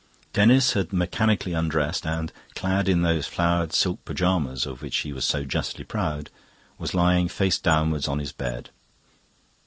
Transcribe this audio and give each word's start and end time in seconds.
Denis 0.33 0.73
had 0.73 0.91
mechanically 0.91 1.53
undressed 1.53 2.07
and, 2.07 2.33
clad 2.55 2.89
in 2.89 3.03
those 3.03 3.27
flowered 3.27 3.71
silk 3.71 4.03
pyjamas 4.03 4.65
of 4.65 4.81
which 4.81 4.97
he 5.05 5.13
was 5.13 5.25
so 5.25 5.45
justly 5.45 5.83
proud, 5.83 6.31
was 6.79 6.95
lying 6.95 7.27
face 7.27 7.59
downwards 7.59 8.07
on 8.07 8.17
his 8.17 8.31
bed. 8.31 8.71